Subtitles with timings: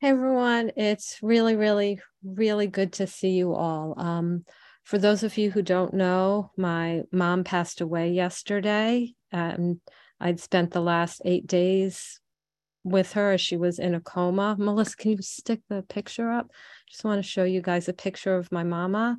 [0.00, 3.98] Hey everyone, it's really, really, really good to see you all.
[3.98, 4.44] Um,
[4.84, 9.12] for those of you who don't know, my mom passed away yesterday.
[9.32, 9.80] and
[10.20, 12.20] I'd spent the last eight days
[12.84, 14.54] with her as she was in a coma.
[14.56, 16.46] Melissa, can you stick the picture up?
[16.88, 19.18] Just want to show you guys a picture of my mama.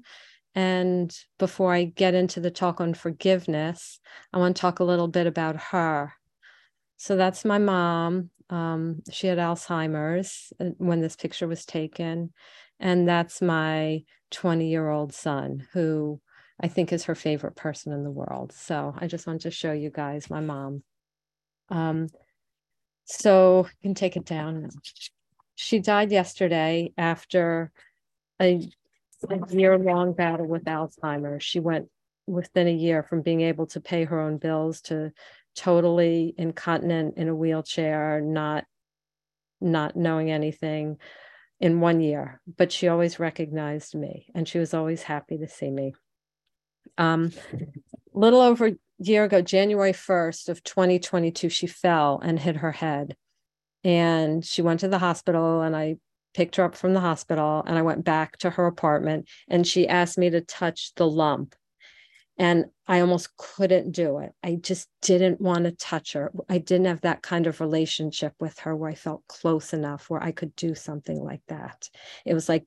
[0.56, 4.00] And before I get into the talk on forgiveness,
[4.32, 6.14] I want to talk a little bit about her.
[7.00, 8.30] So that's my mom.
[8.50, 12.34] Um, she had Alzheimer's uh, when this picture was taken.
[12.78, 16.20] And that's my 20 year old son, who
[16.60, 18.52] I think is her favorite person in the world.
[18.52, 20.84] So I just wanted to show you guys my mom.
[21.70, 22.10] Um,
[23.06, 24.70] so you can take it down.
[25.56, 27.72] She died yesterday after
[28.42, 28.70] a,
[29.30, 31.44] a year long battle with Alzheimer's.
[31.44, 31.88] She went
[32.28, 35.12] within a year from being able to pay her own bills to
[35.60, 38.64] totally incontinent in a wheelchair, not
[39.60, 40.98] not knowing anything
[41.60, 45.70] in one year, but she always recognized me and she was always happy to see
[45.70, 45.94] me.
[46.98, 47.34] Um,
[48.14, 53.18] little over a year ago, January 1st of 2022, she fell and hit her head.
[53.84, 55.98] And she went to the hospital and I
[56.34, 59.90] picked her up from the hospital and I went back to her apartment and she
[59.90, 61.54] asked me to touch the lump
[62.40, 64.32] and I almost couldn't do it.
[64.42, 66.32] I just didn't want to touch her.
[66.48, 70.24] I didn't have that kind of relationship with her where I felt close enough where
[70.24, 71.90] I could do something like that.
[72.26, 72.66] It was like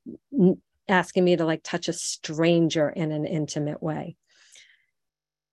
[0.88, 4.16] asking me to like touch a stranger in an intimate way.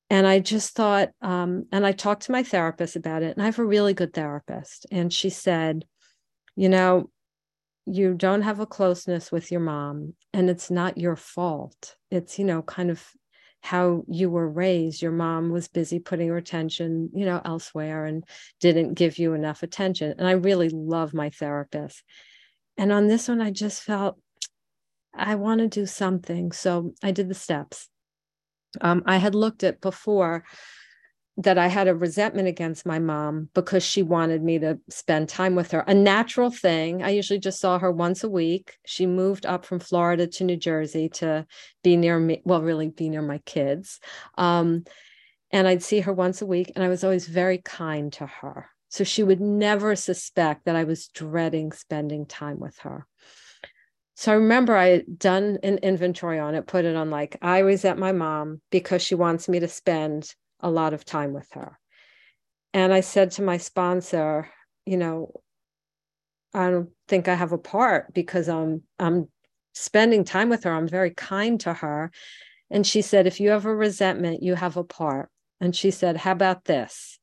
[0.09, 3.45] And I just thought, um, and I talked to my therapist about it, and I
[3.45, 4.87] have a really good therapist.
[4.91, 5.85] And she said,
[6.55, 7.09] you know,
[7.85, 11.95] you don't have a closeness with your mom, and it's not your fault.
[12.11, 13.05] It's, you know, kind of
[13.61, 15.01] how you were raised.
[15.01, 18.23] Your mom was busy putting her attention you know elsewhere and
[18.59, 22.03] didn't give you enough attention and i really love my therapist.
[22.77, 24.19] And on this one i just felt
[25.13, 26.51] i want to do something.
[26.51, 27.89] So i did the steps.
[28.81, 30.43] Um, i had looked at before
[31.39, 35.55] that I had a resentment against my mom because she wanted me to spend time
[35.55, 35.79] with her.
[35.87, 37.01] A natural thing.
[37.01, 38.77] I usually just saw her once a week.
[38.85, 41.47] She moved up from Florida to New Jersey to
[41.81, 44.01] be near me, well, really be near my kids.
[44.37, 44.83] Um,
[45.49, 48.67] and I'd see her once a week, and I was always very kind to her.
[48.89, 53.07] So she would never suspect that I was dreading spending time with her.
[54.15, 57.59] So I remember I had done an inventory on it, put it on like, I
[57.59, 61.77] resent my mom because she wants me to spend a lot of time with her.
[62.73, 64.49] And I said to my sponsor,
[64.85, 65.41] you know,
[66.53, 69.29] I don't think I have a part because I'm I'm
[69.73, 70.73] spending time with her.
[70.73, 72.11] I'm very kind to her.
[72.71, 75.29] And she said, if you have a resentment, you have a part.
[75.61, 77.19] And she said, How about this?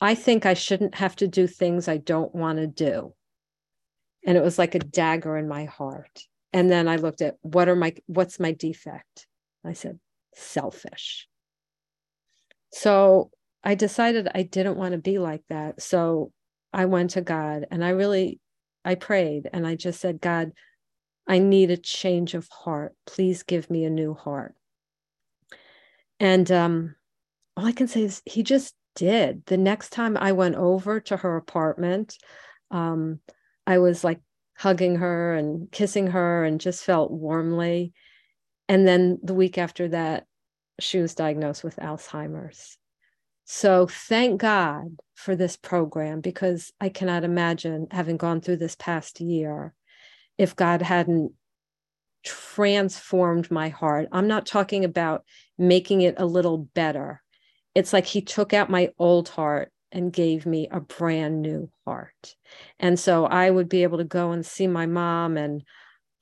[0.00, 3.14] I think I shouldn't have to do things I don't want to do.
[4.26, 6.22] And it was like a dagger in my heart.
[6.52, 9.26] And then I looked at what are my what's my defect?
[9.64, 9.98] I said,
[10.34, 11.28] selfish.
[12.76, 13.30] So
[13.64, 15.80] I decided I didn't want to be like that.
[15.80, 16.30] So
[16.74, 18.38] I went to God and I really
[18.84, 20.52] I prayed and I just said, God,
[21.26, 22.94] I need a change of heart.
[23.06, 24.54] Please give me a new heart.
[26.20, 26.96] And um,
[27.56, 29.46] all I can say is he just did.
[29.46, 32.18] The next time I went over to her apartment,
[32.70, 33.20] um,
[33.66, 34.20] I was like
[34.54, 37.94] hugging her and kissing her and just felt warmly.
[38.68, 40.25] And then the week after that,
[40.80, 42.78] she was diagnosed with Alzheimer's.
[43.44, 49.20] So thank God for this program because I cannot imagine having gone through this past
[49.20, 49.72] year
[50.36, 51.32] if God hadn't
[52.24, 54.08] transformed my heart.
[54.10, 55.24] I'm not talking about
[55.56, 57.22] making it a little better.
[57.74, 62.34] It's like He took out my old heart and gave me a brand new heart.
[62.80, 65.62] And so I would be able to go and see my mom and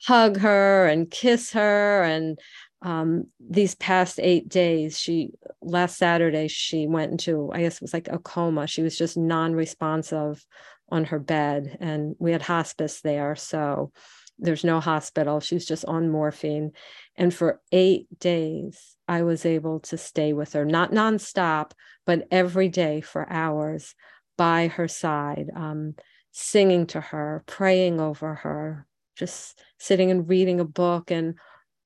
[0.03, 2.38] hug her and kiss her and
[2.84, 5.31] um, these past eight days, she
[5.62, 8.66] last Saturday she went into I guess it was like a coma.
[8.66, 10.44] She was just non-responsive
[10.91, 13.91] on her bed, and we had hospice there, so
[14.38, 15.41] there's no hospital.
[15.41, 16.73] She was just on morphine,
[17.17, 21.70] and for eight days I was able to stay with her, not nonstop,
[22.05, 23.94] but every day for hours
[24.37, 25.94] by her side, um,
[26.32, 31.34] singing to her, praying over her, just sitting and reading a book and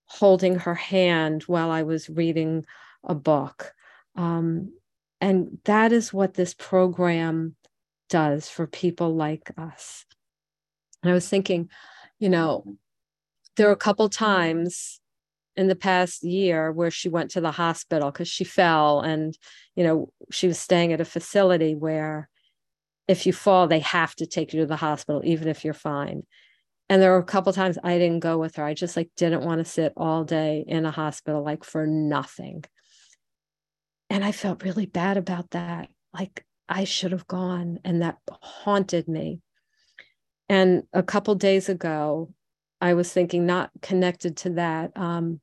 [0.06, 2.64] holding her hand while I was reading
[3.04, 3.72] a book.
[4.16, 4.72] Um,
[5.20, 7.56] and that is what this program
[8.08, 10.04] does for people like us.
[11.02, 11.68] And I was thinking,
[12.18, 12.76] you know,
[13.56, 15.00] there are a couple times
[15.56, 19.36] in the past year where she went to the hospital because she fell and,
[19.74, 22.28] you know, she was staying at a facility where
[23.08, 26.22] if you fall, they have to take you to the hospital, even if you're fine.
[26.88, 28.64] And there were a couple times I didn't go with her.
[28.64, 32.64] I just like didn't want to sit all day in a hospital like for nothing.
[34.08, 35.90] And I felt really bad about that.
[36.14, 39.40] Like I should have gone and that haunted me.
[40.48, 42.32] And a couple days ago,
[42.80, 45.40] I was thinking not connected to that um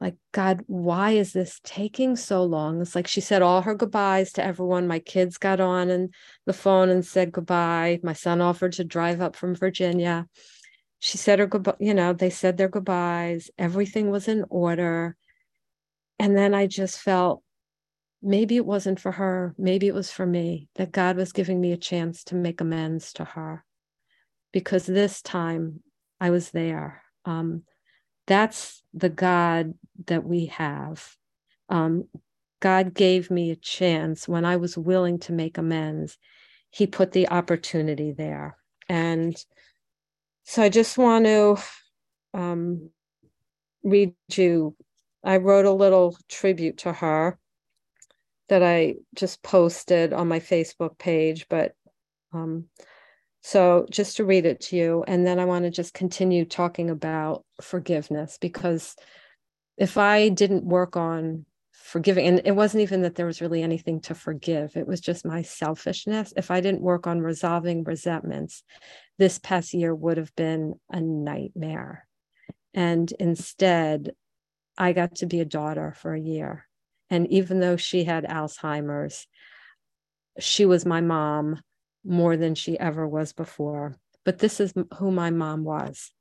[0.00, 2.80] like god why is this taking so long?
[2.82, 4.86] It's like she said all her goodbyes to everyone.
[4.86, 6.12] My kids got on and
[6.44, 8.00] the phone and said goodbye.
[8.02, 10.26] My son offered to drive up from virginia.
[10.98, 13.50] She said her goodbye you know they said their goodbyes.
[13.56, 15.16] Everything was in order.
[16.18, 17.42] And then i just felt
[18.22, 19.54] maybe it wasn't for her.
[19.56, 23.14] Maybe it was for me that god was giving me a chance to make amends
[23.14, 23.64] to her.
[24.52, 25.80] Because this time
[26.20, 27.02] i was there.
[27.24, 27.62] Um,
[28.26, 29.74] that's the God
[30.06, 31.16] that we have.
[31.68, 32.04] Um,
[32.60, 36.18] God gave me a chance when I was willing to make amends.
[36.70, 38.56] He put the opportunity there.
[38.88, 39.36] And
[40.44, 41.56] so I just want to
[42.34, 42.90] um,
[43.82, 44.76] read you.
[45.24, 47.38] I wrote a little tribute to her
[48.48, 51.74] that I just posted on my Facebook page, but
[52.32, 52.66] um,
[53.46, 56.90] so, just to read it to you, and then I want to just continue talking
[56.90, 58.96] about forgiveness because
[59.76, 64.00] if I didn't work on forgiving, and it wasn't even that there was really anything
[64.00, 66.34] to forgive, it was just my selfishness.
[66.36, 68.64] If I didn't work on resolving resentments,
[69.16, 72.04] this past year would have been a nightmare.
[72.74, 74.10] And instead,
[74.76, 76.66] I got to be a daughter for a year.
[77.10, 79.28] And even though she had Alzheimer's,
[80.40, 81.60] she was my mom
[82.06, 83.96] more than she ever was before.
[84.24, 86.12] But this is who my mom was.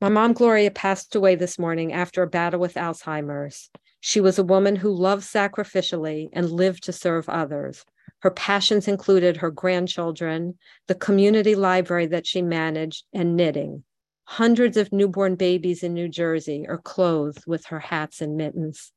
[0.00, 3.70] My mom, Gloria, passed away this morning after a battle with Alzheimer's.
[4.00, 7.84] She was a woman who loved sacrificially and lived to serve others.
[8.18, 10.58] Her passions included her grandchildren,
[10.88, 13.84] the community library that she managed, and knitting.
[14.24, 18.92] Hundreds of newborn babies in New Jersey are clothed with her hats and mittens.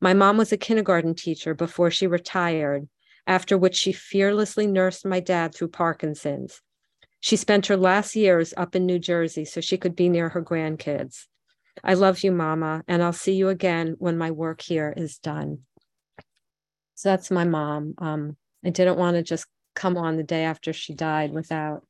[0.00, 2.88] My mom was a kindergarten teacher before she retired
[3.28, 6.62] after which she fearlessly nursed my dad through Parkinson's.
[7.20, 10.42] She spent her last years up in New Jersey so she could be near her
[10.42, 11.26] grandkids.
[11.84, 15.58] I love you, Mama, and I'll see you again when my work here is done.
[16.94, 17.94] So that's my mom.
[17.98, 19.46] Um, I didn't want to just
[19.76, 21.86] come on the day after she died without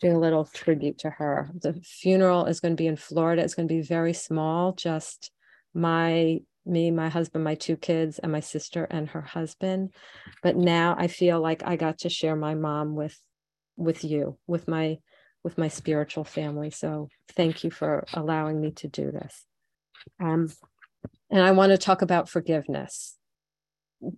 [0.00, 1.50] doing a little tribute to her.
[1.60, 3.42] The funeral is going to be in Florida.
[3.42, 5.30] It's going to be very small, just
[5.74, 9.94] my me, my husband, my two kids, and my sister and her husband.
[10.42, 13.18] But now I feel like I got to share my mom with
[13.76, 14.98] with you, with my
[15.44, 16.70] with my spiritual family.
[16.70, 19.46] So thank you for allowing me to do this.
[20.20, 20.48] Um,
[21.30, 23.16] and I want to talk about forgiveness.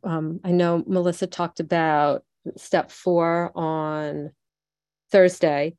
[0.02, 2.24] Um, I know Melissa talked about
[2.56, 4.30] step four on
[5.10, 5.76] Thursday,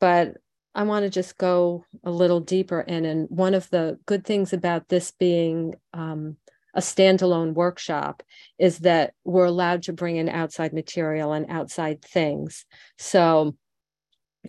[0.00, 0.34] but
[0.74, 3.04] I want to just go a little deeper in.
[3.04, 6.36] And one of the good things about this being um,
[6.74, 8.22] a standalone workshop
[8.58, 12.64] is that we're allowed to bring in outside material and outside things.
[12.98, 13.56] So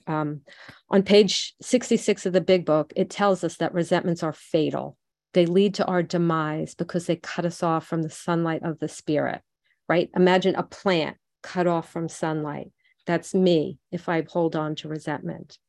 [0.07, 0.41] um,
[0.89, 4.97] on page 66 of the big book, it tells us that resentments are fatal.
[5.33, 8.87] They lead to our demise because they cut us off from the sunlight of the
[8.87, 9.41] spirit,
[9.87, 10.09] right?
[10.15, 12.71] Imagine a plant cut off from sunlight.
[13.05, 15.59] That's me if I hold on to resentment.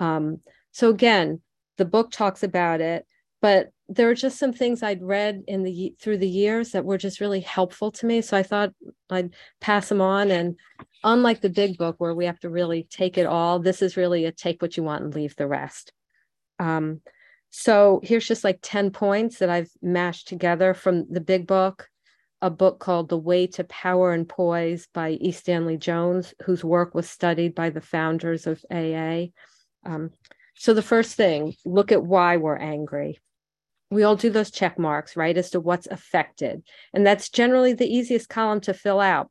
[0.00, 0.40] Um,
[0.72, 1.40] so again,
[1.76, 3.06] the book talks about it,
[3.40, 6.98] but there are just some things I'd read in the through the years that were
[6.98, 8.20] just really helpful to me.
[8.22, 8.72] So I thought
[9.10, 10.30] I'd pass them on.
[10.30, 10.56] And
[11.02, 14.24] unlike the big book where we have to really take it all, this is really
[14.24, 15.92] a take what you want and leave the rest.
[16.58, 17.00] Um,
[17.50, 21.88] so here's just like 10 points that I've mashed together from the big book,
[22.40, 25.32] a book called The Way to Power and Poise by E.
[25.32, 29.26] Stanley Jones, whose work was studied by the founders of AA.
[29.84, 30.10] Um,
[30.54, 33.18] so the first thing, look at why we're angry.
[33.90, 36.62] We all do those check marks, right, as to what's affected.
[36.92, 39.30] And that's generally the easiest column to fill out.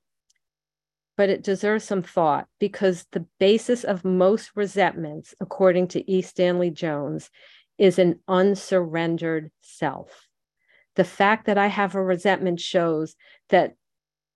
[1.15, 6.21] But it deserves some thought because the basis of most resentments, according to E.
[6.21, 7.29] Stanley Jones,
[7.77, 10.27] is an unsurrendered self.
[10.95, 13.15] The fact that I have a resentment shows
[13.49, 13.75] that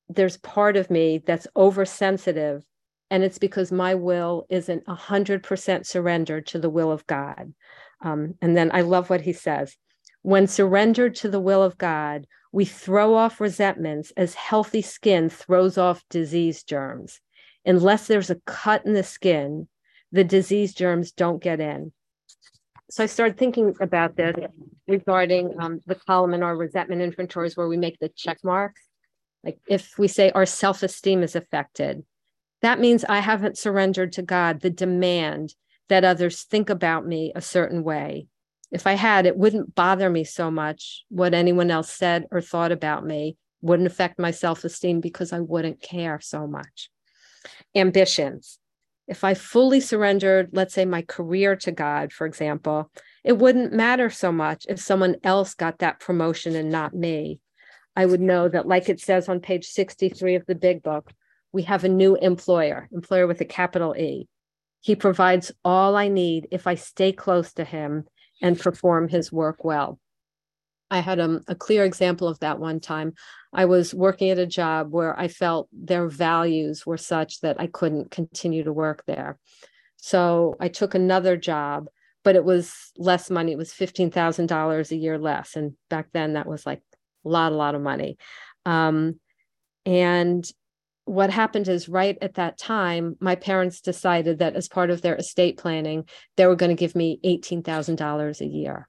[0.09, 2.63] there's part of me that's oversensitive
[3.13, 7.53] and it's because my will isn't 100% surrendered to the will of God.
[8.01, 9.77] Um, and then I love what he says
[10.23, 15.77] when surrendered to the will of God, we throw off resentments as healthy skin throws
[15.77, 17.19] off disease germs.
[17.65, 19.67] Unless there's a cut in the skin,
[20.11, 21.91] the disease germs don't get in.
[22.89, 24.35] So I started thinking about this
[24.87, 28.81] regarding um, the column in our resentment inventories where we make the check marks.
[29.43, 32.03] Like if we say our self esteem is affected,
[32.63, 35.53] that means I haven't surrendered to God the demand
[35.89, 38.27] that others think about me a certain way.
[38.71, 42.71] If I had, it wouldn't bother me so much what anyone else said or thought
[42.71, 46.89] about me, wouldn't affect my self esteem because I wouldn't care so much.
[47.75, 48.59] Ambitions.
[49.09, 52.89] If I fully surrendered, let's say, my career to God, for example,
[53.25, 57.41] it wouldn't matter so much if someone else got that promotion and not me.
[57.93, 61.11] I would know that, like it says on page 63 of the big book,
[61.53, 64.27] we have a new employer, employer with a capital E.
[64.81, 68.05] He provides all I need if I stay close to him
[68.41, 69.99] and perform his work well.
[70.91, 73.13] I had a, a, clear example of that one time.
[73.53, 77.67] I was working at a job where I felt their values were such that I
[77.67, 79.39] couldn't continue to work there.
[79.97, 81.87] So I took another job,
[82.23, 83.53] but it was less money.
[83.53, 85.55] It was $15,000 a year less.
[85.55, 86.81] And back then that was like
[87.25, 88.17] a lot, a lot of money.
[88.65, 89.19] Um,
[89.85, 90.45] and
[91.05, 95.15] what happened is right at that time, my parents decided that as part of their
[95.15, 96.05] estate planning,
[96.37, 98.87] they were going to give me $18,000 a year.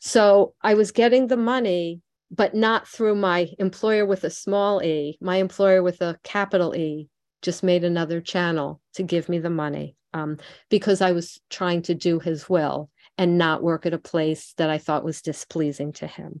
[0.00, 2.00] So I was getting the money,
[2.30, 5.18] but not through my employer with a small e.
[5.20, 7.08] My employer with a capital E
[7.42, 10.38] just made another channel to give me the money um,
[10.68, 14.70] because I was trying to do his will and not work at a place that
[14.70, 16.40] I thought was displeasing to him.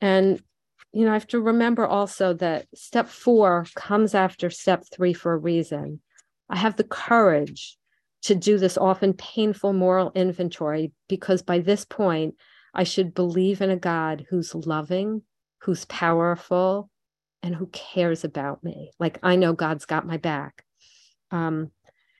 [0.00, 0.40] And
[0.92, 5.32] you know, I have to remember also that step four comes after step three for
[5.32, 6.00] a reason.
[6.48, 7.76] I have the courage
[8.22, 12.34] to do this often painful moral inventory because by this point,
[12.74, 15.22] I should believe in a God who's loving,
[15.58, 16.90] who's powerful,
[17.42, 18.90] and who cares about me.
[18.98, 20.64] Like I know God's got my back.
[21.30, 21.70] Um,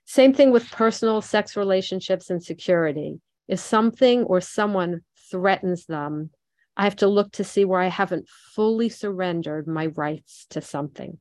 [0.05, 3.21] same thing with personal sex relationships and security.
[3.47, 6.31] If something or someone threatens them,
[6.79, 11.19] I have to look to see where I haven't fully surrendered my rights to something.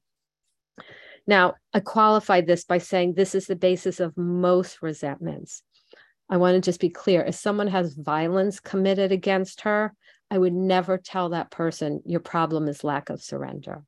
[1.26, 5.64] Now, I qualify this by saying this is the basis of most resentments.
[6.30, 9.94] I want to just be clear if someone has violence committed against her,
[10.30, 13.84] I would never tell that person your problem is lack of surrender.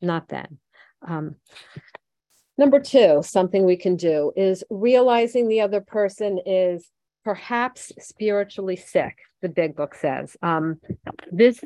[0.00, 0.58] Not then.
[1.06, 1.36] Um,
[2.56, 6.88] number two, something we can do is realizing the other person is
[7.24, 10.36] perhaps spiritually sick the big book says.
[10.42, 10.80] Um,
[11.30, 11.62] this,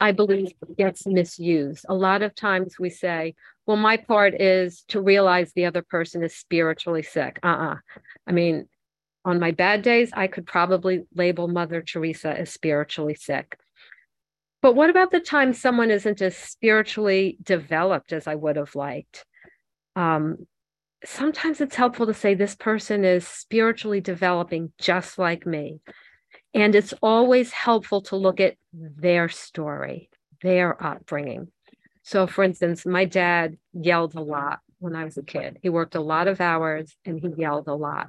[0.00, 1.86] I believe, gets misused.
[1.88, 3.34] A lot of times we say,
[3.66, 7.38] well, my part is to realize the other person is spiritually sick.
[7.42, 7.74] Uh uh-uh.
[7.74, 7.76] uh
[8.26, 8.68] I mean,
[9.24, 13.58] on my bad days, I could probably label Mother Teresa as spiritually sick.
[14.62, 19.24] But what about the time someone isn't as spiritually developed as I would have liked?
[19.96, 20.46] Um,
[21.04, 25.80] sometimes it's helpful to say this person is spiritually developing just like me.
[26.52, 30.10] And it's always helpful to look at their story,
[30.42, 31.48] their upbringing.
[32.02, 35.58] So, for instance, my dad yelled a lot when I was a kid.
[35.62, 38.08] He worked a lot of hours and he yelled a lot.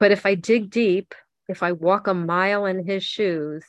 [0.00, 1.14] But if I dig deep,
[1.48, 3.64] if I walk a mile in his shoes,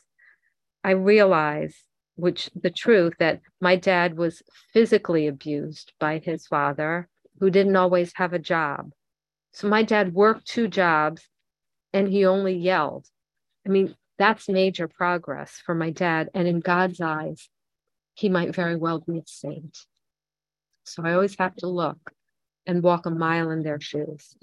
[0.82, 1.76] I realize,
[2.16, 7.08] which the truth that my dad was physically abused by his father,
[7.40, 8.92] who didn't always have a job.
[9.52, 11.26] So my dad worked two jobs
[11.92, 13.06] and he only yelled.
[13.66, 16.28] I mean, that's major progress for my dad.
[16.34, 17.48] And in God's eyes,
[18.14, 19.78] he might very well be a saint.
[20.84, 22.12] So I always have to look
[22.66, 24.36] and walk a mile in their shoes.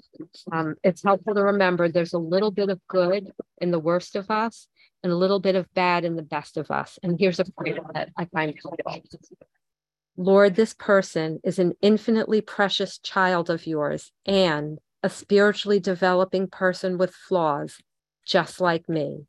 [0.50, 4.30] Um, it's helpful to remember there's a little bit of good in the worst of
[4.30, 4.66] us
[5.02, 6.98] and a little bit of bad in the best of us.
[7.02, 9.02] And here's a prayer that I find helpful.
[10.20, 16.98] Lord, this person is an infinitely precious child of yours and a spiritually developing person
[16.98, 17.78] with flaws
[18.26, 19.26] just like me.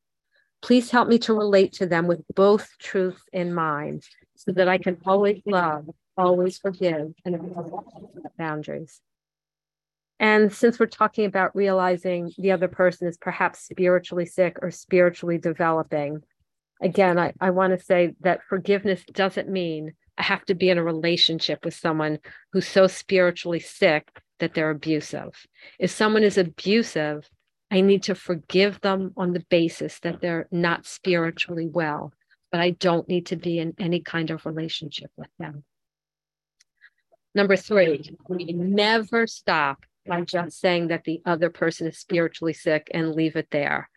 [0.63, 4.03] Please help me to relate to them with both truth in mind
[4.35, 7.55] so that I can always love, always forgive, and
[8.39, 8.99] boundaries.
[10.19, 15.37] And since we're talking about realizing the other person is perhaps spiritually sick or spiritually
[15.37, 16.23] developing,
[16.81, 20.77] again, I, I want to say that forgiveness doesn't mean I have to be in
[20.77, 22.19] a relationship with someone
[22.51, 24.05] who's so spiritually sick
[24.39, 25.47] that they're abusive.
[25.79, 27.29] If someone is abusive,
[27.71, 32.11] I need to forgive them on the basis that they're not spiritually well,
[32.51, 35.63] but I don't need to be in any kind of relationship with them.
[37.33, 42.89] Number three, we never stop by just saying that the other person is spiritually sick
[42.93, 43.89] and leave it there.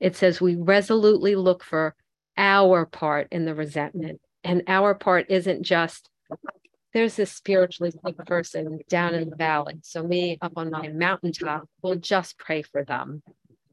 [0.00, 1.94] It says we resolutely look for
[2.36, 4.20] our part in the resentment.
[4.44, 6.08] And our part isn't just
[6.92, 9.78] there's this spiritually sick person down in the valley.
[9.82, 13.22] So me up on my mountaintop will just pray for them.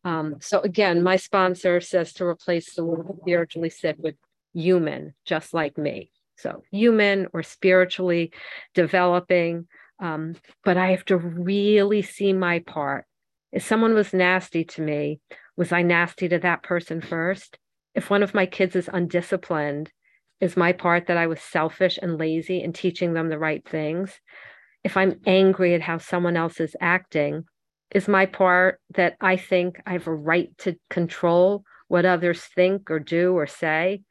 [0.05, 4.15] Um, so again, my sponsor says to replace the word spiritually sick with
[4.53, 6.11] human, just like me.
[6.37, 8.31] So human or spiritually
[8.73, 9.67] developing.
[9.99, 13.05] Um, but I have to really see my part
[13.51, 15.19] If someone was nasty to me,
[15.57, 17.57] was I nasty to that person first?
[17.95, 19.91] If one of my kids is undisciplined,
[20.41, 24.19] is my part that I was selfish and lazy in teaching them the right things?
[24.83, 27.45] If I'm angry at how someone else is acting,
[27.91, 32.89] is my part that I think I have a right to control what others think
[32.89, 34.01] or do or say?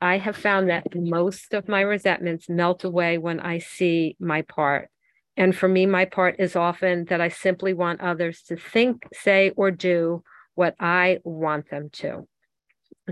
[0.00, 4.88] I have found that most of my resentments melt away when I see my part.
[5.36, 9.50] And for me, my part is often that I simply want others to think, say,
[9.56, 10.22] or do
[10.54, 12.26] what I want them to.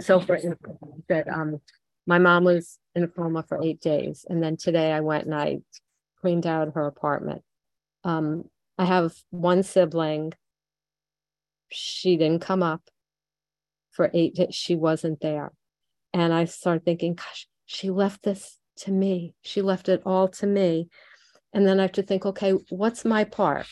[0.00, 0.58] So, for instance,
[1.08, 1.60] that um,
[2.06, 5.34] my mom was in a coma for eight days, and then today I went and
[5.34, 5.58] I
[6.20, 7.42] cleaned out her apartment.
[8.02, 8.44] Um,
[8.78, 10.32] I have one sibling.
[11.70, 12.82] She didn't come up
[13.90, 14.54] for eight days.
[14.54, 15.52] She wasn't there.
[16.12, 19.34] And I started thinking, gosh, she left this to me.
[19.42, 20.88] She left it all to me.
[21.52, 23.66] And then I have to think, okay, what's my part?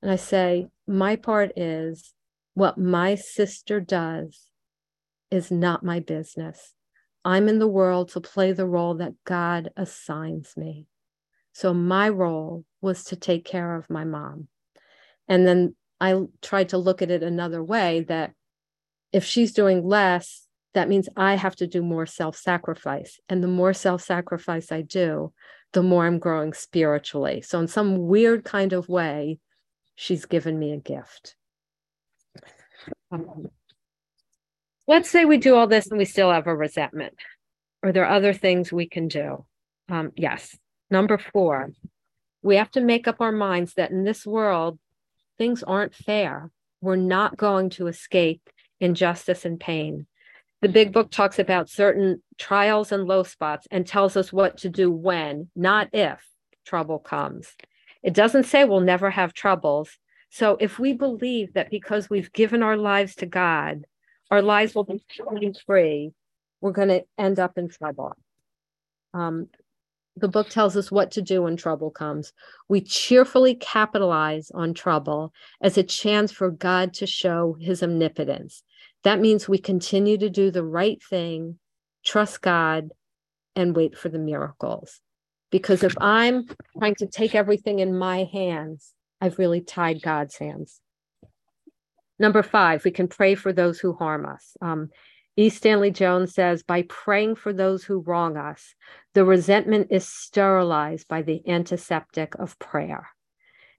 [0.00, 2.14] And I say, my part is
[2.54, 4.48] what my sister does
[5.30, 6.74] is not my business.
[7.24, 10.86] I'm in the world to play the role that God assigns me.
[11.52, 14.48] So my role was to take care of my mom.
[15.28, 18.32] And then I tried to look at it another way that
[19.12, 23.20] if she's doing less, that means I have to do more self sacrifice.
[23.28, 25.32] And the more self sacrifice I do,
[25.72, 27.42] the more I'm growing spiritually.
[27.42, 29.38] So, in some weird kind of way,
[29.94, 31.36] she's given me a gift.
[33.10, 33.48] Um,
[34.86, 37.14] let's say we do all this and we still have a resentment.
[37.82, 39.44] Are there other things we can do?
[39.88, 40.56] Um, yes.
[40.90, 41.72] Number four,
[42.42, 44.78] we have to make up our minds that in this world,
[45.38, 46.50] things aren't fair.
[46.80, 48.48] We're not going to escape
[48.80, 50.06] injustice and pain.
[50.60, 54.68] The big book talks about certain trials and low spots and tells us what to
[54.68, 56.24] do when, not if
[56.64, 57.56] trouble comes.
[58.02, 59.98] It doesn't say we'll never have troubles.
[60.30, 63.84] So if we believe that because we've given our lives to God,
[64.32, 65.02] our lives will be
[65.66, 66.10] free,
[66.62, 68.16] we're going to end up in trouble.
[69.12, 69.48] Um,
[70.16, 72.32] the book tells us what to do when trouble comes.
[72.66, 78.62] We cheerfully capitalize on trouble as a chance for God to show his omnipotence.
[79.04, 81.58] That means we continue to do the right thing,
[82.02, 82.88] trust God,
[83.54, 85.00] and wait for the miracles.
[85.50, 86.46] Because if I'm
[86.78, 90.80] trying to take everything in my hands, I've really tied God's hands.
[92.18, 94.56] Number five, we can pray for those who harm us.
[94.60, 94.90] Um,
[95.36, 95.48] E.
[95.48, 98.74] Stanley Jones says, by praying for those who wrong us,
[99.14, 103.08] the resentment is sterilized by the antiseptic of prayer.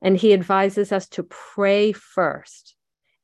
[0.01, 2.75] And he advises us to pray first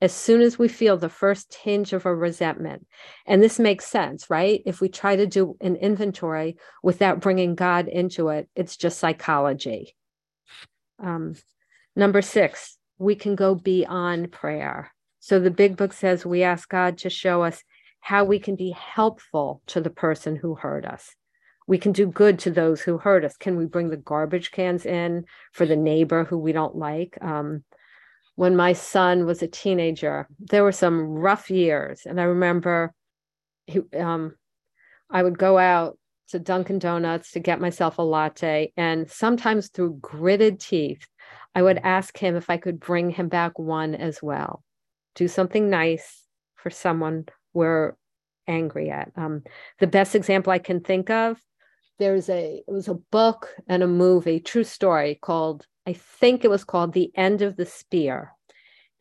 [0.02, 2.88] as soon as we feel the first tinge of a resentment.
[3.26, 4.62] And this makes sense, right?
[4.66, 9.96] If we try to do an inventory without bringing God into it, it's just psychology.
[11.04, 11.36] Um,
[11.96, 14.92] number six, we can go beyond prayer.
[15.30, 17.64] So the big book says we ask God to show us
[18.00, 21.16] how we can be helpful to the person who hurt us.
[21.68, 23.38] We can do good to those who hurt us.
[23.38, 27.16] Can we bring the garbage cans in for the neighbor who we don't like?
[27.22, 27.64] Um,
[28.38, 30.28] when my son was a teenager.
[30.40, 32.92] There were some rough years, and I remember
[33.68, 34.34] he, um,
[35.12, 40.00] I would go out to Dunkin' Donuts to get myself a latte, and sometimes through
[40.02, 41.06] gritted teeth,
[41.54, 44.64] I would ask him if I could bring him back one as well.
[45.16, 46.24] Do something nice
[46.56, 47.94] for someone we're
[48.48, 49.12] angry at.
[49.16, 49.44] Um,
[49.80, 51.40] the best example I can think of
[52.00, 56.50] there's a it was a book and a movie true story called I think it
[56.50, 58.34] was called The End of the Spear.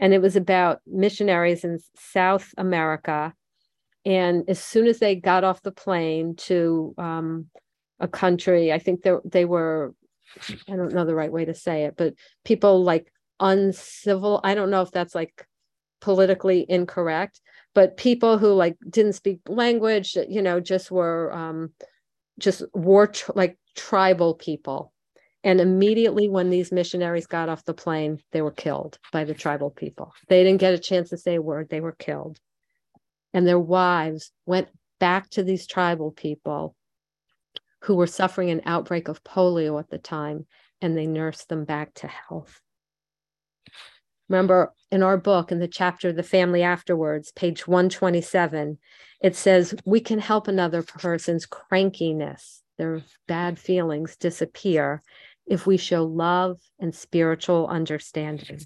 [0.01, 3.35] And it was about missionaries in South America.
[4.07, 7.47] And as soon as they got off the plane to um,
[8.01, 9.93] a country, I think they, they were,
[10.67, 14.41] I don't know the right way to say it, but people like uncivil.
[14.43, 15.47] I don't know if that's like
[16.01, 17.41] politically incorrect,
[17.75, 21.71] but people who like didn't speak language, you know, just were um,
[22.39, 24.93] just war, like tribal people
[25.45, 29.71] and immediately when these missionaries got off the plane, they were killed by the tribal
[29.71, 30.13] people.
[30.29, 32.39] They didn't get a chance to say a word, they were killed.
[33.33, 36.75] And their wives went back to these tribal people
[37.83, 40.47] who were suffering an outbreak of polio at the time,
[40.81, 42.61] and they nursed them back to health.
[44.29, 48.79] Remember in our book, in the chapter The Family Afterwards, page 127,
[49.23, 55.03] it says we can help another person's crankiness, their bad feelings disappear
[55.47, 58.61] if we show love and spiritual understanding.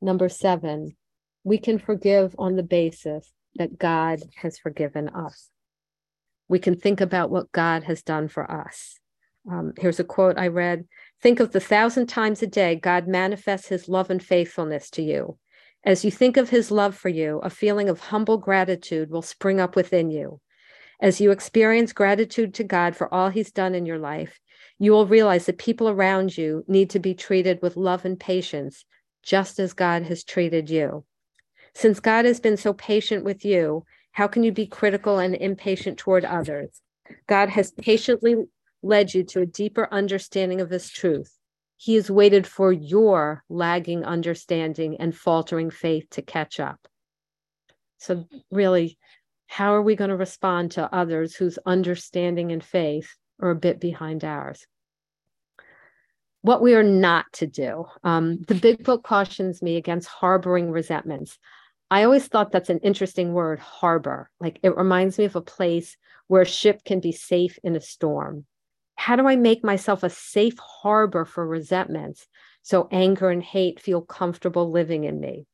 [0.00, 0.96] Number seven,
[1.44, 5.50] we can forgive on the basis that God has forgiven us.
[6.48, 8.98] We can think about what God has done for us.
[9.50, 10.86] Um, here's a quote I read
[11.22, 15.38] Think of the thousand times a day God manifests his love and faithfulness to you.
[15.84, 19.60] As you think of his love for you, a feeling of humble gratitude will spring
[19.60, 20.40] up within you.
[21.00, 24.40] As you experience gratitude to God for all he's done in your life,
[24.78, 28.84] you will realize that people around you need to be treated with love and patience,
[29.22, 31.04] just as God has treated you.
[31.74, 35.98] Since God has been so patient with you, how can you be critical and impatient
[35.98, 36.80] toward others?
[37.26, 38.36] God has patiently
[38.82, 41.36] led you to a deeper understanding of his truth.
[41.76, 46.86] He has waited for your lagging understanding and faltering faith to catch up.
[47.98, 48.98] So, really,
[49.46, 53.80] how are we going to respond to others whose understanding and faith are a bit
[53.80, 54.66] behind ours?
[56.42, 57.86] What we are not to do.
[58.04, 61.38] Um, the big book cautions me against harboring resentments.
[61.90, 64.30] I always thought that's an interesting word, harbor.
[64.38, 65.96] Like it reminds me of a place
[66.28, 68.46] where a ship can be safe in a storm.
[69.00, 72.28] How do I make myself a safe harbor for resentments
[72.60, 75.46] so anger and hate feel comfortable living in me?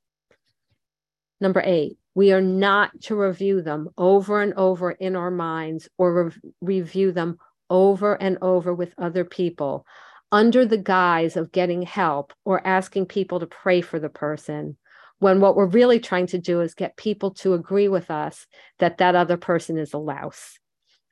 [1.40, 6.24] Number eight, we are not to review them over and over in our minds or
[6.24, 7.38] re- review them
[7.70, 9.86] over and over with other people
[10.32, 14.76] under the guise of getting help or asking people to pray for the person
[15.20, 18.44] when what we're really trying to do is get people to agree with us
[18.80, 20.58] that that other person is a louse.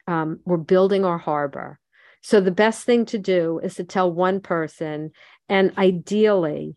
[0.09, 1.79] Um, we're building our harbor.
[2.25, 5.11] So the best thing to do is to tell one person,
[5.51, 6.75] and ideally,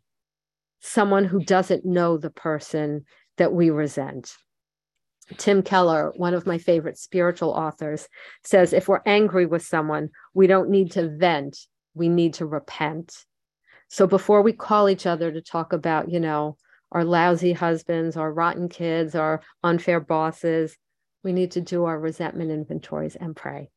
[0.82, 3.06] someone who doesn't know the person
[3.38, 4.36] that we resent.
[5.38, 8.10] Tim Keller, one of my favorite spiritual authors,
[8.44, 11.58] says if we're angry with someone, we don't need to vent,
[11.94, 13.16] we need to repent.
[13.88, 16.58] So before we call each other to talk about, you know,
[16.92, 20.76] our lousy husbands, our rotten kids, our unfair bosses.
[21.24, 23.70] We need to do our resentment inventories and pray.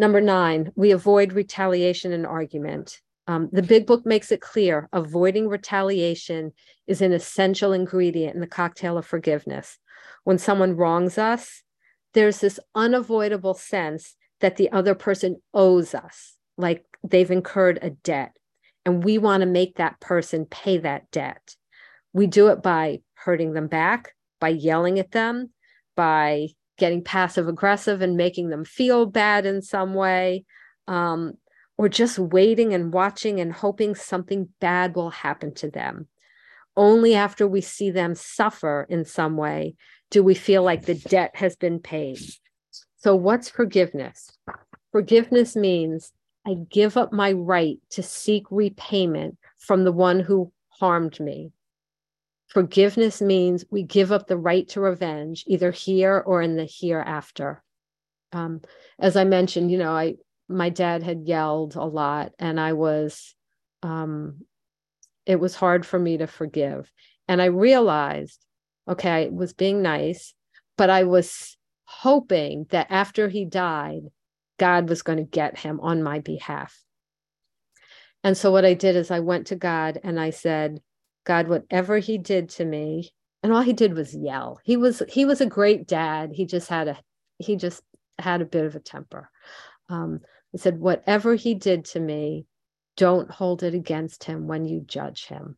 [0.00, 3.02] Number nine, we avoid retaliation and argument.
[3.26, 6.52] Um, the big book makes it clear avoiding retaliation
[6.86, 9.76] is an essential ingredient in the cocktail of forgiveness.
[10.24, 11.62] When someone wrongs us,
[12.14, 18.34] there's this unavoidable sense that the other person owes us, like they've incurred a debt
[18.86, 21.56] and we want to make that person pay that debt.
[22.14, 25.50] We do it by hurting them back, by yelling at them,
[25.94, 26.48] by
[26.80, 30.44] getting passive aggressive and making them feel bad in some way,
[30.88, 31.34] um,
[31.78, 36.08] or just waiting and watching and hoping something bad will happen to them.
[36.76, 39.74] Only after we see them suffer in some way
[40.10, 42.18] do we feel like the debt has been paid.
[42.96, 44.36] So, what's forgiveness?
[44.90, 46.12] Forgiveness means
[46.46, 51.52] I give up my right to seek repayment from the one who harmed me.
[52.50, 57.62] Forgiveness means we give up the right to revenge, either here or in the hereafter.
[58.32, 58.60] Um,
[58.98, 60.16] as I mentioned, you know, I
[60.48, 63.36] my dad had yelled a lot, and I was,
[63.84, 64.44] um,
[65.24, 66.90] it was hard for me to forgive.
[67.28, 68.44] And I realized,
[68.88, 70.34] okay, I was being nice,
[70.76, 74.02] but I was hoping that after he died,
[74.58, 76.76] God was going to get him on my behalf.
[78.24, 80.80] And so what I did is I went to God and I said,
[81.24, 83.10] God, whatever he did to me,
[83.42, 84.60] and all he did was yell.
[84.64, 86.30] He was he was a great dad.
[86.32, 86.98] He just had a
[87.38, 87.82] he just
[88.18, 89.30] had a bit of a temper.
[89.88, 90.20] Um,
[90.54, 92.46] I said, whatever he did to me,
[92.96, 95.56] don't hold it against him when you judge him.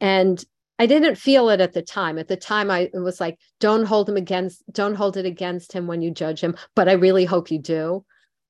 [0.00, 0.42] And
[0.78, 2.18] I didn't feel it at the time.
[2.18, 5.72] At the time, I it was like, don't hold him against, don't hold it against
[5.72, 6.56] him when you judge him.
[6.74, 8.04] But I really hope you do.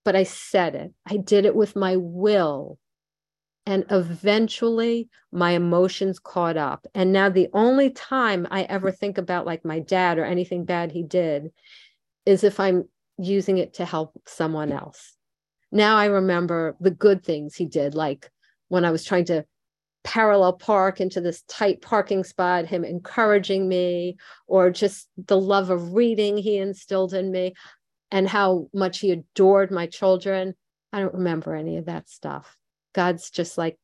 [0.04, 0.92] But I said it.
[1.06, 2.78] I did it with my will.
[3.64, 6.86] And eventually my emotions caught up.
[6.94, 10.90] And now the only time I ever think about like my dad or anything bad
[10.90, 11.52] he did
[12.26, 15.16] is if I'm using it to help someone else.
[15.70, 18.30] Now I remember the good things he did, like
[18.68, 19.44] when I was trying to
[20.04, 25.94] parallel park into this tight parking spot, him encouraging me, or just the love of
[25.94, 27.54] reading he instilled in me,
[28.10, 30.54] and how much he adored my children.
[30.92, 32.56] I don't remember any of that stuff.
[32.92, 33.78] God's just like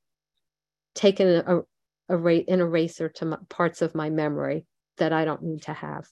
[0.95, 1.63] taken a,
[2.09, 4.67] a, a an eraser to my, parts of my memory
[4.99, 6.09] that I don't need to have.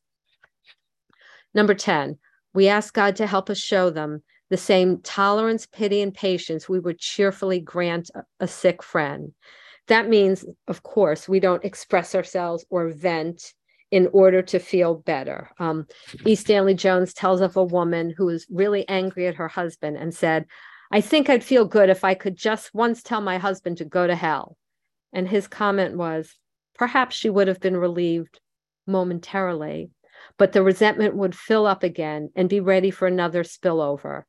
[1.55, 2.19] Number 10,
[2.55, 6.79] we ask God to help us show them the same tolerance, pity, and patience we
[6.79, 9.33] would cheerfully grant a, a sick friend.
[9.89, 13.55] That means, of course, we don't express ourselves or vent
[13.91, 15.51] in order to feel better.
[15.59, 15.87] Um,
[16.25, 16.35] E.
[16.35, 20.47] Stanley Jones tells of a woman who was really angry at her husband and said,
[20.91, 24.07] I think I'd feel good if I could just once tell my husband to go
[24.07, 24.57] to hell.
[25.13, 26.37] And his comment was,
[26.75, 28.41] perhaps she would have been relieved
[28.87, 29.91] momentarily,
[30.39, 34.23] but the resentment would fill up again and be ready for another spillover.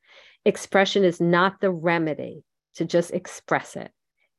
[0.46, 2.44] Expression is not the remedy
[2.76, 3.92] to just express it.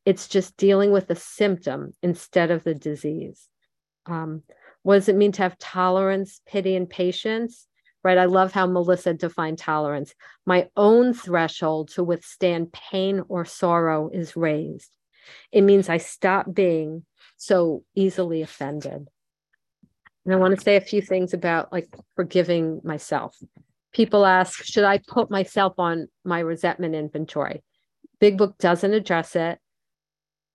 [0.05, 3.49] It's just dealing with the symptom instead of the disease.
[4.07, 4.43] Um,
[4.83, 7.67] what does it mean to have tolerance, pity, and patience?
[8.05, 8.19] Right.
[8.19, 10.15] I love how Melissa defined tolerance.
[10.47, 14.91] My own threshold to withstand pain or sorrow is raised.
[15.51, 17.05] It means I stop being
[17.37, 19.09] so easily offended.
[20.25, 23.37] And I want to say a few things about like forgiving myself.
[23.93, 27.63] People ask, should I put myself on my resentment inventory?
[28.21, 29.59] Big Book doesn't address it.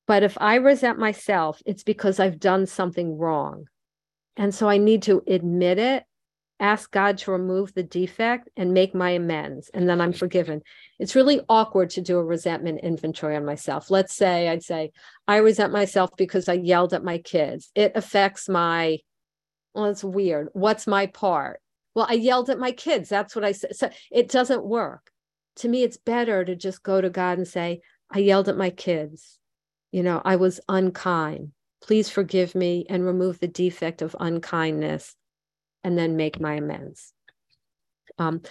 [0.05, 3.65] But if I resent myself, it's because I've done something wrong.
[4.35, 6.03] And so I need to admit it,
[6.63, 9.69] ask God to remove the defect and make my amends.
[9.73, 10.61] And then I'm forgiven.
[10.97, 13.91] It's really awkward to do a resentment inventory on myself.
[13.91, 14.93] Let's say I'd say,
[15.27, 17.69] I resent myself because I yelled at my kids.
[17.75, 18.99] It affects my
[19.75, 20.49] well, it's weird.
[20.53, 21.59] What's my part?
[21.95, 23.09] Well, I yelled at my kids.
[23.09, 23.75] That's what I said.
[23.75, 25.11] So it doesn't work.
[25.57, 28.69] To me, it's better to just go to God and say, I yelled at my
[28.69, 29.39] kids.
[29.91, 31.51] You know, I was unkind.
[31.81, 35.15] Please forgive me and remove the defect of unkindness
[35.83, 37.13] and then make my amends.
[38.17, 38.41] Um,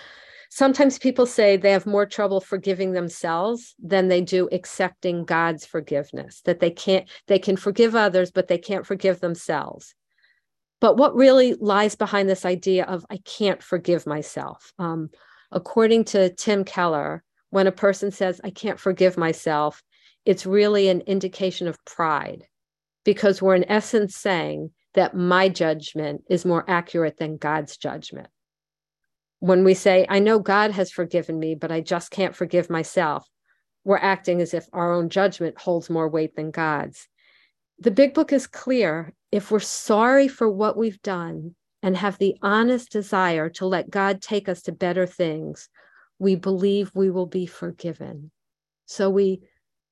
[0.50, 6.42] sometimes people say they have more trouble forgiving themselves than they do accepting God's forgiveness,
[6.44, 9.94] that they can't, they can forgive others, but they can't forgive themselves.
[10.80, 14.72] But what really lies behind this idea of I can't forgive myself?
[14.78, 15.10] Um,
[15.52, 19.82] according to Tim Keller, when a person says, I can't forgive myself,
[20.24, 22.44] it's really an indication of pride
[23.04, 28.28] because we're in essence saying that my judgment is more accurate than God's judgment.
[29.40, 33.26] When we say, I know God has forgiven me, but I just can't forgive myself,
[33.84, 37.08] we're acting as if our own judgment holds more weight than God's.
[37.78, 42.36] The big book is clear if we're sorry for what we've done and have the
[42.42, 45.68] honest desire to let God take us to better things,
[46.18, 48.30] we believe we will be forgiven.
[48.86, 49.42] So we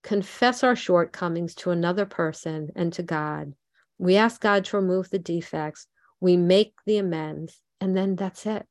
[0.04, 3.54] confess our shortcomings to another person and to God.
[4.00, 5.86] We ask God to remove the defects.
[6.20, 8.66] We make the amends, and then that's it.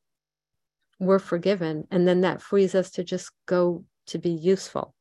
[1.00, 1.88] We're forgiven.
[1.92, 4.94] And then that frees us to just go to be useful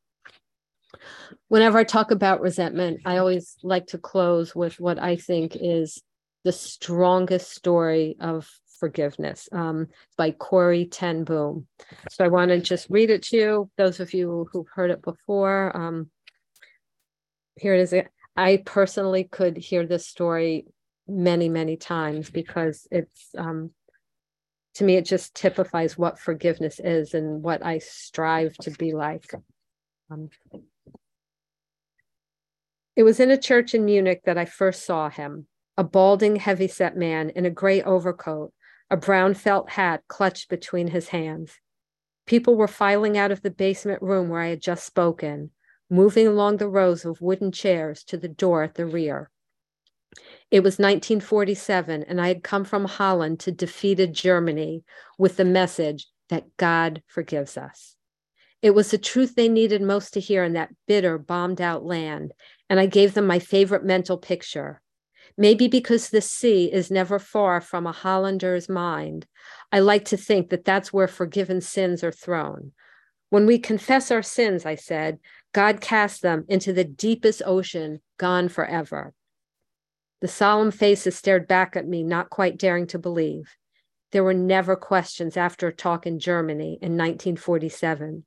[1.49, 6.03] whenever I talk about resentment, I always like to close with what I think is
[6.45, 11.67] the strongest story of forgiveness um, by Corrie ten Boom.
[12.11, 13.71] So I want to just read it to you.
[13.77, 16.11] Those of you who've heard it before, um,
[17.57, 17.95] here it is.
[18.39, 20.67] I personally could hear this story
[21.09, 23.73] many, many times because it's um,
[24.75, 29.35] to me, it just typifies what forgiveness is and what I strive to be like.
[30.09, 30.31] Um,
[32.95, 36.97] it was in a church in Munich that I first saw him, a balding, heavy-set
[36.97, 38.53] man in a gray overcoat,
[38.89, 41.59] a brown felt hat clutched between his hands.
[42.25, 45.51] People were filing out of the basement room where I had just spoken,
[45.91, 49.31] moving along the rows of wooden chairs to the door at the rear.
[50.51, 54.83] It was 1947, and I had come from Holland to defeated Germany
[55.19, 57.97] with the message that God forgives us.
[58.61, 62.33] It was the truth they needed most to hear in that bitter, bombed out land,
[62.69, 64.81] and I gave them my favorite mental picture.
[65.37, 69.27] Maybe because the sea is never far from a Hollander's mind,
[69.71, 72.73] I like to think that that's where forgiven sins are thrown.
[73.31, 75.19] When we confess our sins, I said,
[75.53, 79.15] God cast them into the deepest ocean, gone forever.
[80.21, 83.57] The solemn faces stared back at me, not quite daring to believe.
[84.11, 88.25] There were never questions after a talk in Germany in 1947.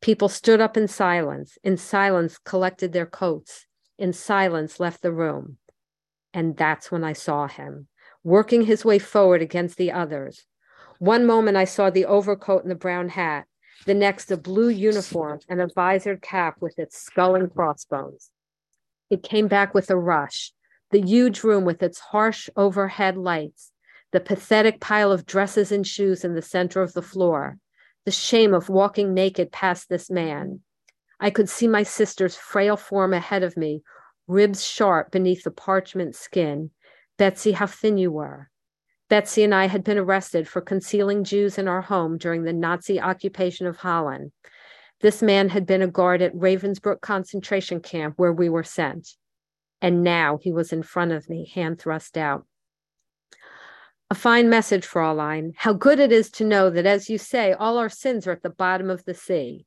[0.00, 3.66] People stood up in silence, in silence collected their coats,
[3.98, 5.56] in silence left the room.
[6.32, 7.88] And that's when I saw him,
[8.22, 10.46] working his way forward against the others.
[10.98, 13.46] One moment I saw the overcoat and the brown hat,
[13.84, 18.30] the next a blue uniform and a visored cap with its skull and crossbones.
[19.10, 20.52] It came back with a rush,
[20.90, 23.72] the huge room with its harsh overhead lights,
[24.12, 27.58] the pathetic pile of dresses and shoes in the center of the floor,
[28.04, 30.60] the shame of walking naked past this man.
[31.20, 33.82] I could see my sister's frail form ahead of me,
[34.26, 36.70] ribs sharp beneath the parchment skin.
[37.16, 38.50] Betsy, how thin you were.
[39.08, 43.00] Betsy and I had been arrested for concealing Jews in our home during the Nazi
[43.00, 44.32] occupation of Holland.
[45.00, 49.10] This man had been a guard at Ravensbrück concentration camp where we were sent.
[49.80, 52.46] And now he was in front of me, hand thrust out.
[54.10, 55.52] A fine message, Fraulein.
[55.56, 58.42] How good it is to know that, as you say, all our sins are at
[58.42, 59.66] the bottom of the sea.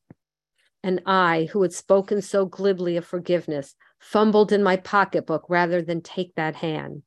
[0.82, 6.02] And I, who had spoken so glibly of forgiveness, fumbled in my pocketbook rather than
[6.02, 7.04] take that hand.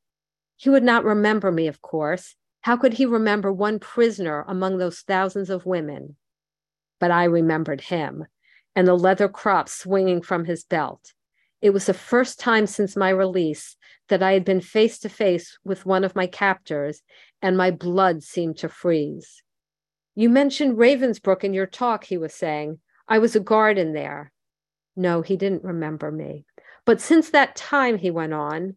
[0.63, 2.37] He would not remember me, of course.
[2.61, 6.15] How could he remember one prisoner among those thousands of women?
[7.01, 8.27] But I remembered him.
[8.77, 11.15] and the leather crop swinging from his belt.
[11.61, 13.77] It was the first time since my release
[14.09, 17.03] that I had been face to face with one of my captors,
[17.43, 19.43] and my blood seemed to freeze.
[20.15, 22.79] You mentioned Ravensbrück in your talk, he was saying.
[23.09, 24.31] I was a guard in there.
[24.95, 26.45] No, he didn't remember me.
[26.87, 28.77] But since that time, he went on,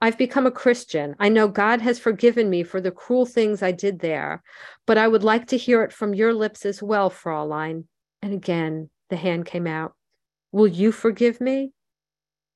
[0.00, 1.16] I've become a Christian.
[1.18, 4.42] I know God has forgiven me for the cruel things I did there,
[4.86, 7.84] but I would like to hear it from your lips as well, Fraulein.
[8.22, 9.94] And again, the hand came out.
[10.52, 11.72] Will you forgive me?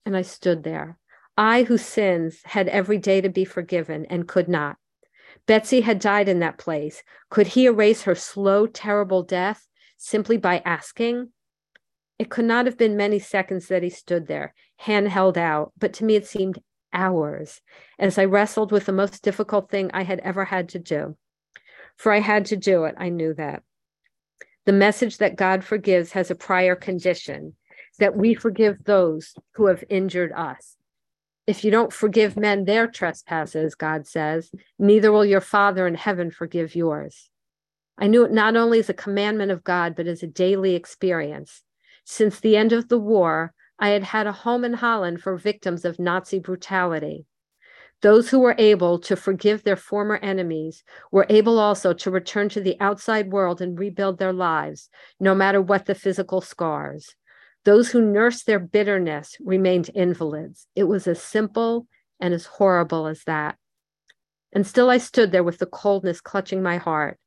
[0.07, 0.98] And I stood there.
[1.37, 4.76] I, whose sins had every day to be forgiven and could not.
[5.46, 7.02] Betsie had died in that place.
[7.31, 11.31] Could he erase her slow, terrible death simply by asking?
[12.18, 15.92] It could not have been many seconds that he stood there, hand held out, but
[15.94, 16.59] to me it seemed
[16.92, 17.61] hours
[17.98, 21.16] as I wrestled with the most difficult thing I had ever had to do.
[21.96, 23.62] For I had to do it, I knew that.
[24.64, 27.55] The message that God forgives has a prior condition
[27.98, 30.76] that we forgive those who have injured us.
[31.46, 36.31] If you don't forgive men their trespasses, God says, neither will your Father in heaven
[36.31, 37.28] forgive yours.
[37.98, 41.62] I knew it not only as a commandment of God, but as a daily experience.
[42.05, 43.52] Since the end of the war,
[43.83, 47.27] I had had a home in Holland for victims of Nazi brutality.
[48.01, 52.61] Those who were able to forgive their former enemies were able also to return to
[52.61, 57.16] the outside world and rebuild their lives, no matter what the physical scars.
[57.64, 60.68] Those who nursed their bitterness remained invalids.
[60.77, 61.88] It was as simple
[62.21, 63.57] and as horrible as that.
[64.53, 67.18] And still I stood there with the coldness clutching my heart.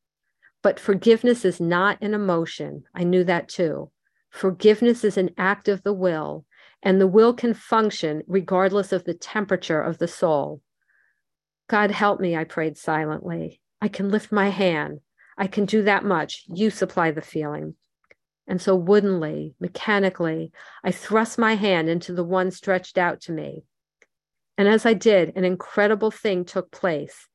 [0.62, 2.86] But forgiveness is not an emotion.
[2.96, 3.92] I knew that too.
[4.36, 6.46] Forgiveness is an act of the will,
[6.84, 10.62] and the will can function regardless of the temperature of the soul.
[11.70, 13.62] God help me, I prayed silently.
[13.82, 15.00] I can lift my hand.
[15.38, 16.44] I can do that much.
[16.48, 17.76] You supply the feeling.
[18.46, 20.52] And so, woodenly, mechanically,
[20.84, 23.64] I thrust my hand into the one stretched out to me.
[24.58, 27.30] And as I did, an incredible thing took place.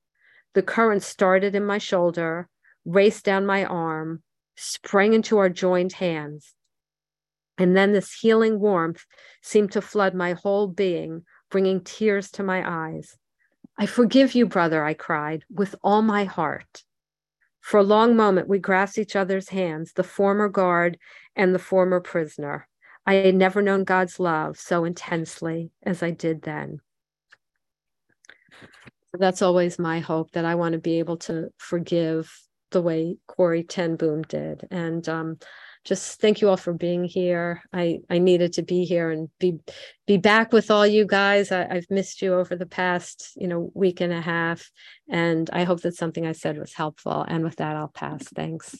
[0.52, 2.50] The current started in my shoulder,
[2.84, 4.22] raced down my arm,
[4.54, 6.54] sprang into our joined hands.
[7.60, 9.04] And then this healing warmth
[9.42, 13.18] seemed to flood my whole being, bringing tears to my eyes.
[13.76, 16.84] I forgive you, brother, I cried, with all my heart.
[17.60, 20.96] For a long moment, we grasped each other's hands, the former guard
[21.36, 22.66] and the former prisoner.
[23.04, 26.80] I had never known God's love so intensely as I did then.
[29.12, 32.32] That's always my hope that I want to be able to forgive
[32.70, 34.66] the way Corrie ten Boom did.
[34.70, 35.38] And um,
[35.84, 37.62] just thank you all for being here.
[37.72, 39.58] I I needed to be here and be
[40.06, 41.50] be back with all you guys.
[41.52, 44.70] I, I've missed you over the past you know week and a half,
[45.08, 47.24] and I hope that something I said was helpful.
[47.26, 48.24] And with that, I'll pass.
[48.34, 48.76] Thanks.